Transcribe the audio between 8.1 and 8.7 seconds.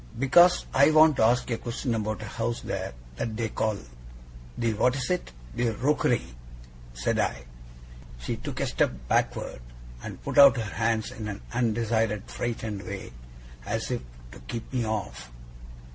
She took a